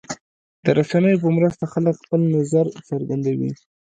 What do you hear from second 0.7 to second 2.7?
رسنیو په مرسته خلک خپل نظر